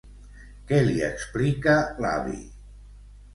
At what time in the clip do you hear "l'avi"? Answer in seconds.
2.07-2.41